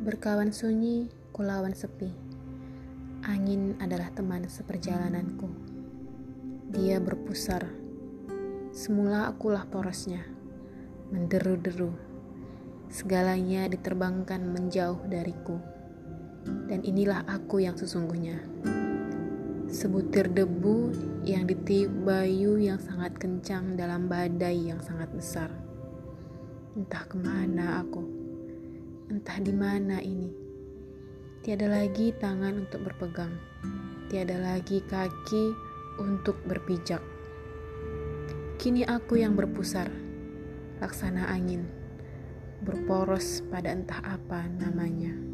[0.00, 2.08] Berkawan sunyi, kulawan sepi.
[3.20, 5.44] Angin adalah teman seperjalananku.
[6.72, 7.68] Dia berpusar.
[8.72, 10.24] Semula akulah porosnya.
[11.12, 11.92] Menderu-deru.
[12.88, 15.60] Segalanya diterbangkan menjauh dariku.
[16.48, 18.40] Dan inilah aku yang sesungguhnya.
[19.68, 20.96] Sebutir debu
[21.28, 25.52] yang ditiup bayu yang sangat kencang dalam badai yang sangat besar.
[26.72, 28.29] Entah ke mana aku
[29.20, 30.32] entah di mana ini.
[31.44, 33.36] Tiada lagi tangan untuk berpegang,
[34.08, 35.52] tiada lagi kaki
[36.00, 37.04] untuk berpijak.
[38.56, 39.92] Kini aku yang berpusar,
[40.80, 41.68] laksana angin,
[42.64, 45.29] berporos pada entah apa namanya.